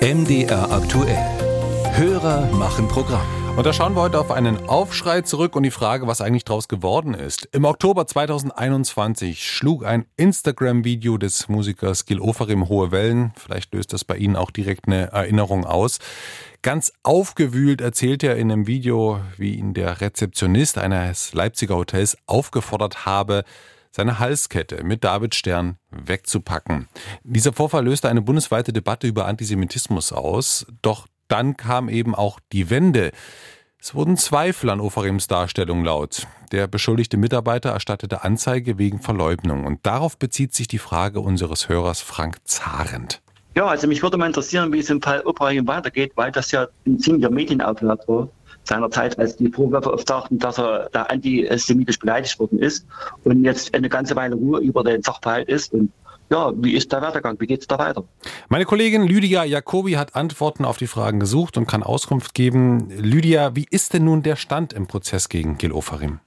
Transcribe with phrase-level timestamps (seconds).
[0.00, 1.18] MDR aktuell.
[1.96, 3.26] Hörer machen Programm.
[3.56, 6.68] Und da schauen wir heute auf einen Aufschrei zurück und die Frage, was eigentlich daraus
[6.68, 7.48] geworden ist.
[7.50, 13.32] Im Oktober 2021 schlug ein Instagram-Video des Musikers Gil Oferim hohe Wellen.
[13.36, 15.98] Vielleicht löst das bei Ihnen auch direkt eine Erinnerung aus.
[16.62, 23.04] Ganz aufgewühlt erzählt er in einem Video, wie ihn der Rezeptionist eines Leipziger Hotels aufgefordert
[23.04, 23.42] habe,
[23.90, 26.88] seine Halskette mit David Stern wegzupacken.
[27.22, 32.70] Dieser Vorfall löste eine bundesweite Debatte über Antisemitismus aus, doch dann kam eben auch die
[32.70, 33.12] Wende.
[33.80, 36.26] Es wurden Zweifel an Ofarims Darstellung laut.
[36.50, 39.66] Der beschuldigte Mitarbeiter erstattete Anzeige wegen Verleugnung.
[39.66, 43.22] Und darauf bezieht sich die Frage unseres Hörers Frank Zahrend.
[43.54, 46.66] Ja, also mich würde mal interessieren, wie es im Fall Ofarim weitergeht, weil das ja
[46.86, 48.28] ein ziemlicher Medienauflauf war
[48.68, 52.86] seinerzeit, als die Vorwürfe auftauchten, dass er da antisemitisch beleidigt worden ist
[53.24, 55.90] und jetzt eine ganze Weile Ruhe über den Sachverhalt ist und
[56.30, 57.40] ja, wie ist der Werdegang?
[57.40, 58.04] Wie geht es da weiter?
[58.50, 62.90] Meine Kollegin Lydia Jacobi hat Antworten auf die Fragen gesucht und kann Auskunft geben.
[62.90, 66.20] Lydia, wie ist denn nun der Stand im Prozess gegen Gil Ofarim?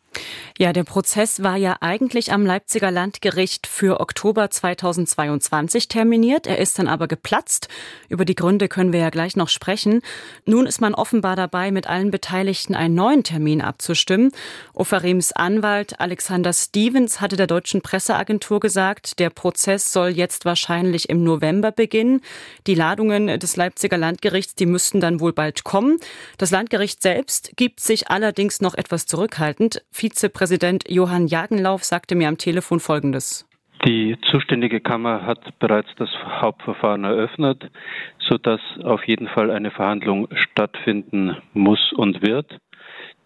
[0.57, 6.45] Ja, der Prozess war ja eigentlich am Leipziger Landgericht für Oktober 2022 terminiert.
[6.45, 7.67] Er ist dann aber geplatzt.
[8.09, 10.01] Über die Gründe können wir ja gleich noch sprechen.
[10.45, 14.31] Nun ist man offenbar dabei, mit allen Beteiligten einen neuen Termin abzustimmen.
[14.73, 21.23] Ofarims Anwalt Alexander Stevens hatte der deutschen Presseagentur gesagt, der Prozess soll jetzt wahrscheinlich im
[21.23, 22.21] November beginnen.
[22.67, 25.97] Die Ladungen des Leipziger Landgerichts, die müssten dann wohl bald kommen.
[26.37, 29.81] Das Landgericht selbst gibt sich allerdings noch etwas zurückhaltend.
[30.01, 33.47] Vizepräsident Johann Jagenlauf sagte mir am Telefon Folgendes.
[33.85, 37.69] Die zuständige Kammer hat bereits das Hauptverfahren eröffnet,
[38.17, 42.57] sodass auf jeden Fall eine Verhandlung stattfinden muss und wird.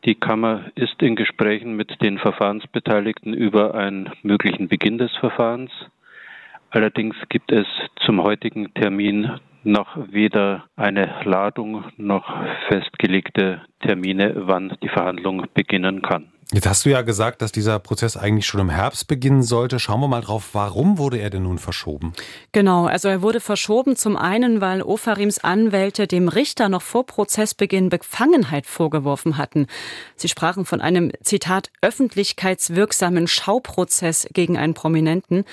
[0.03, 5.71] Die Kammer ist in Gesprächen mit den Verfahrensbeteiligten über einen möglichen Beginn des Verfahrens.
[6.71, 7.67] Allerdings gibt es
[8.05, 12.29] zum heutigen Termin noch weder eine Ladung noch
[12.67, 16.33] festgelegte Termine, wann die Verhandlung beginnen kann.
[16.53, 19.79] Jetzt hast du ja gesagt, dass dieser Prozess eigentlich schon im Herbst beginnen sollte.
[19.79, 22.13] Schauen wir mal drauf, warum wurde er denn nun verschoben?
[22.51, 27.89] Genau, also er wurde verschoben zum einen, weil Ofarims Anwälte dem Richter noch vor Prozessbeginn
[27.89, 29.65] Befangenheit vorgeworfen hatten.
[30.17, 35.45] Sie sprachen von einem, Zitat, öffentlichkeitswirksamen Schauprozess gegen einen Prominenten.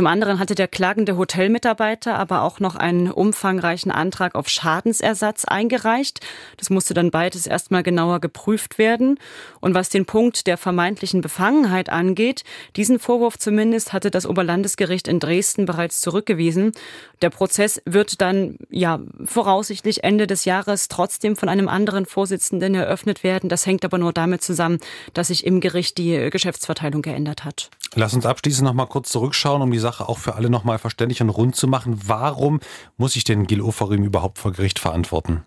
[0.00, 6.20] Zum anderen hatte der klagende Hotelmitarbeiter aber auch noch einen umfangreichen Antrag auf Schadensersatz eingereicht.
[6.56, 9.18] Das musste dann beides erstmal genauer geprüft werden.
[9.60, 12.44] Und was den Punkt der vermeintlichen Befangenheit angeht.
[12.76, 16.72] Diesen Vorwurf zumindest hatte das Oberlandesgericht in Dresden bereits zurückgewiesen.
[17.20, 23.22] Der Prozess wird dann ja voraussichtlich Ende des Jahres trotzdem von einem anderen Vorsitzenden eröffnet
[23.22, 23.50] werden.
[23.50, 24.78] Das hängt aber nur damit zusammen,
[25.12, 27.68] dass sich im Gericht die Geschäftsverteilung geändert hat.
[27.96, 30.78] Lass uns abschließend noch mal kurz zurückschauen, um die Sache auch für alle noch mal
[30.78, 32.00] verständlich und rund zu machen.
[32.06, 32.60] Warum
[32.96, 35.42] muss ich den Gil Oferim überhaupt vor Gericht verantworten?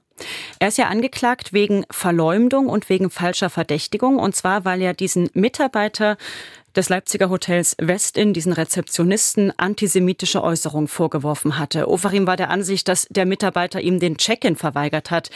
[0.59, 4.18] Er ist ja angeklagt wegen Verleumdung und wegen falscher Verdächtigung.
[4.18, 6.18] Und zwar, weil er diesen Mitarbeiter
[6.75, 11.88] des Leipziger Hotels Westin diesen Rezeptionisten antisemitische Äußerungen vorgeworfen hatte.
[11.88, 15.29] Ofarim war der Ansicht, dass der Mitarbeiter ihm den Check-in verweigert hat,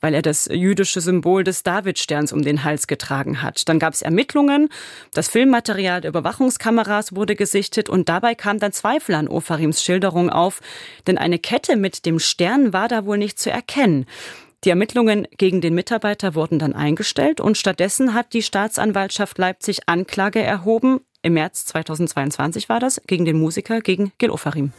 [0.00, 3.68] weil er das jüdische Symbol des Davidsterns um den Hals getragen hat.
[3.68, 4.68] Dann gab es Ermittlungen,
[5.12, 10.60] das Filmmaterial der Überwachungskameras wurde gesichtet und dabei kam dann Zweifel an Ofarims Schilderung auf,
[11.06, 14.06] denn eine Kette mit dem Stern war da wohl nicht zu erkennen.
[14.64, 20.42] Die Ermittlungen gegen den Mitarbeiter wurden dann eingestellt und stattdessen hat die Staatsanwaltschaft Leipzig Anklage
[20.42, 21.00] erhoben.
[21.20, 24.72] Im März 2022 war das gegen den Musiker, gegen Gil Ofarim.